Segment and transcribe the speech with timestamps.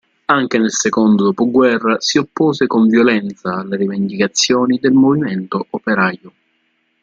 [0.25, 6.33] Anche nel secondo dopoguerra si oppose con violenza alle rivendicazioni del movimento operaio.